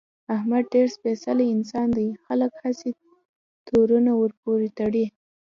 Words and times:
احمد 0.35 0.63
ډېر 0.73 0.87
سپېڅلی 0.95 1.47
انسان 1.55 1.87
دی، 1.97 2.07
خلک 2.25 2.51
هسې 2.63 2.89
تورونه 3.67 4.11
ورپورې 4.21 4.69
تړي. 4.79 5.05